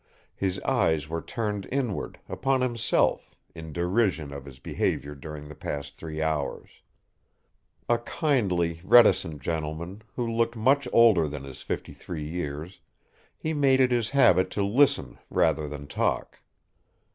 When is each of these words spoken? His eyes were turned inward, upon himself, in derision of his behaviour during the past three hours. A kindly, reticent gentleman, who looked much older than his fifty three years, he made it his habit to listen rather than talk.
His 0.35 0.59
eyes 0.61 1.07
were 1.07 1.21
turned 1.21 1.67
inward, 1.71 2.19
upon 2.27 2.61
himself, 2.61 3.35
in 3.53 3.71
derision 3.71 4.33
of 4.33 4.45
his 4.45 4.57
behaviour 4.57 5.13
during 5.13 5.47
the 5.47 5.53
past 5.53 5.93
three 5.95 6.23
hours. 6.23 6.71
A 7.87 7.99
kindly, 7.99 8.81
reticent 8.83 9.43
gentleman, 9.43 10.01
who 10.15 10.25
looked 10.27 10.55
much 10.55 10.87
older 10.91 11.27
than 11.29 11.43
his 11.43 11.61
fifty 11.61 11.93
three 11.93 12.27
years, 12.27 12.81
he 13.37 13.53
made 13.53 13.79
it 13.79 13.91
his 13.91 14.09
habit 14.09 14.49
to 14.49 14.63
listen 14.63 15.19
rather 15.29 15.67
than 15.67 15.85
talk. 15.85 16.41